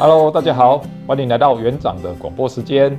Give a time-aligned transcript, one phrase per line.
[0.00, 2.96] Hello，大家好，欢迎来到园长的广播时间。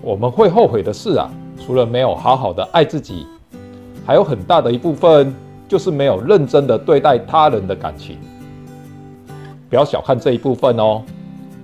[0.00, 3.26] 我们会后悔的事啊，除了没有好好的爱自己，
[4.06, 5.34] 还有很大的一部分
[5.68, 8.16] 就是没有认真的对待他人的感情。
[9.68, 11.02] 不要小看这一部分哦，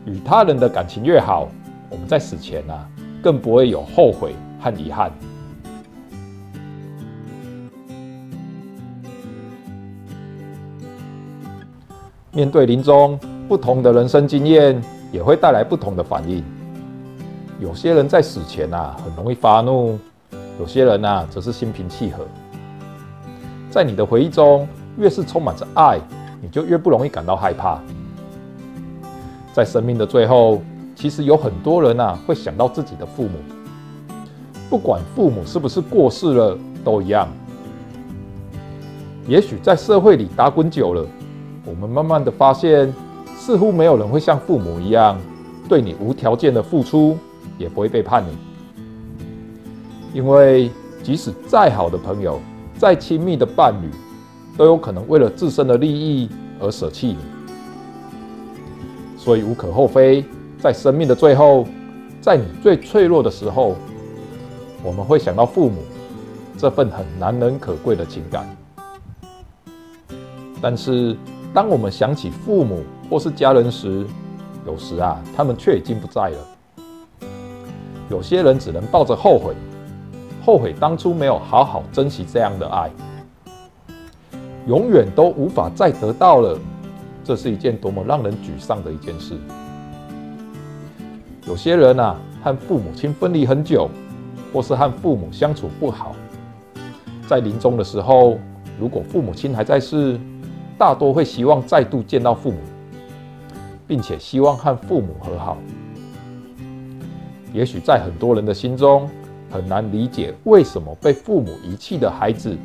[0.04, 1.48] 与他人的感情越好，
[1.88, 2.86] 我们在死前啊，
[3.22, 5.10] 更不会有后悔和遗憾。
[12.32, 14.82] 面对临终，不同的人生经验
[15.12, 16.42] 也会带来不同的反应。
[17.60, 19.96] 有些人在死前啊，很容易发怒；
[20.58, 22.24] 有些人啊，则是心平气和。
[23.70, 24.66] 在你的回忆中，
[24.98, 26.00] 越是充满着爱，
[26.42, 27.78] 你就越不容易感到害怕。
[29.52, 30.60] 在生命的最后，
[30.96, 33.38] 其实有很多人啊，会想到自己的父母，
[34.68, 37.28] 不管父母是不是过世了，都一样。
[39.28, 41.06] 也许在社会里打滚久了，
[41.64, 42.92] 我们慢慢的发现。
[43.46, 45.16] 似乎没有人会像父母一样
[45.68, 47.16] 对你无条件的付出，
[47.56, 48.36] 也不会背叛你。
[50.12, 50.68] 因为
[51.00, 52.40] 即使再好的朋友，
[52.76, 53.88] 再亲密的伴侣，
[54.56, 57.18] 都有可能为了自身的利益而舍弃你。
[59.16, 60.24] 所以无可厚非，
[60.58, 61.68] 在生命的最后，
[62.20, 63.76] 在你最脆弱的时候，
[64.82, 65.84] 我们会想到父母
[66.58, 68.44] 这份很难能可贵的情感。
[70.60, 71.16] 但是
[71.54, 74.04] 当我们想起父母，或是家人时，
[74.66, 76.38] 有时啊，他们却已经不在了。
[78.10, 79.54] 有些人只能抱着后悔，
[80.44, 82.90] 后悔当初没有好好珍惜这样的爱，
[84.66, 86.58] 永远都无法再得到了。
[87.24, 89.34] 这是一件多么让人沮丧的一件事。
[91.48, 93.88] 有些人啊，和父母亲分离很久，
[94.52, 96.14] 或是和父母相处不好，
[97.28, 98.38] 在临终的时候，
[98.78, 100.20] 如果父母亲还在世，
[100.78, 102.58] 大多会希望再度见到父母。
[103.86, 105.56] 并且希望和父母和好。
[107.52, 109.08] 也许在很多人的心中，
[109.50, 112.56] 很难理解为什么被父母遗弃的孩子，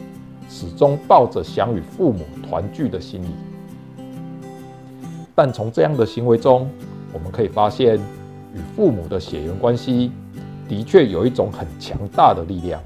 [0.49, 3.27] 始终抱着想与父母团聚的心理。
[5.33, 6.69] 但从这样的行为中，
[7.13, 7.97] 我们可以发现，
[8.53, 10.11] 与父母的血缘关系，
[10.67, 12.81] 的确有一种很强大的力量。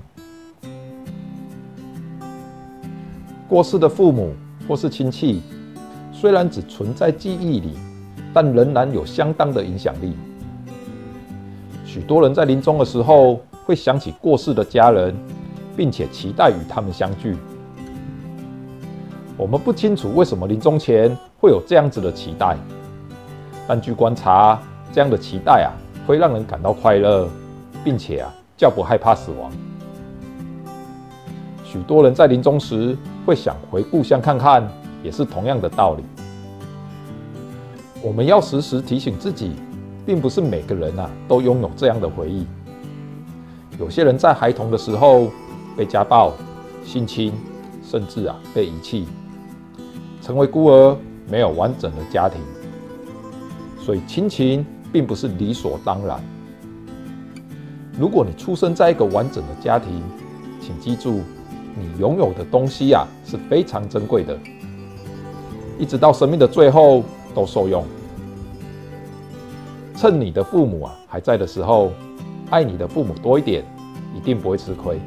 [3.48, 4.34] 过世的父母
[4.68, 5.42] 或是亲戚，
[6.12, 7.74] 虽然只存在记忆里。
[8.36, 10.14] 但仍然有相当的影响力。
[11.86, 15.16] 许多人在临终的时候会想起过世的家人，
[15.78, 17.38] 并且期待与他们相聚。
[19.38, 22.58] 我们不清楚为什么临终前会有这样子的期待，
[23.66, 24.60] 但据观察，
[24.92, 25.72] 这样的期待啊，
[26.06, 27.30] 会让人感到快乐，
[27.86, 29.50] 并且啊，较不害怕死亡。
[31.64, 34.68] 许多人在临终时会想回故乡看看，
[35.02, 36.04] 也是同样的道理。
[38.06, 39.54] 我们要时时提醒自己，
[40.06, 42.46] 并不是每个人啊都拥有这样的回忆。
[43.80, 45.32] 有些人在孩童的时候
[45.76, 46.32] 被家暴、
[46.86, 47.34] 性侵，
[47.84, 49.08] 甚至啊被遗弃，
[50.22, 50.96] 成为孤儿，
[51.28, 52.40] 没有完整的家庭。
[53.84, 54.64] 所以亲情
[54.94, 56.24] 并不是理所当然。
[57.98, 60.04] 如果你出生在一个完整的家庭，
[60.62, 61.22] 请记住，
[61.76, 64.38] 你拥有的东西啊是非常珍贵的，
[65.80, 67.04] 一直到生命的最后。
[67.36, 67.84] 都受用。
[69.96, 71.92] 趁你的父母啊还在的时候，
[72.50, 73.64] 爱你的父母多一点，
[74.16, 75.00] 一定不会吃亏。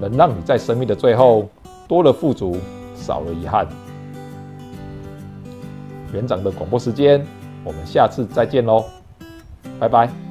[0.00, 1.48] 能让你在生命的最后
[1.86, 2.56] 多了富足，
[2.96, 3.68] 少了遗憾。
[6.12, 7.24] 园长的广播时间，
[7.64, 8.84] 我们下次再见喽，
[9.78, 10.23] 拜拜。